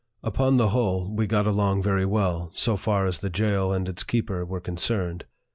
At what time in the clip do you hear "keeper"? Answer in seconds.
4.03-4.43